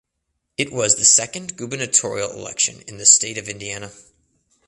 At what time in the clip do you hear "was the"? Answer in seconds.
0.71-1.05